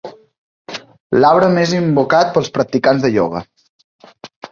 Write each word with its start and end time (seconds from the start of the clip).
L'arbre 1.19 1.49
més 1.57 1.73
invocat 1.79 2.31
pels 2.39 2.49
practicants 2.55 3.05
del 3.05 3.19
ioga. 3.19 3.43